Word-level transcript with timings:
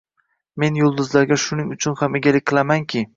Men 0.63 0.79
yulduzlarga 0.79 1.37
shuning 1.43 1.69
uchun 1.75 1.99
ham 2.01 2.17
egalik 2.21 2.47
qilamanki 2.53 3.05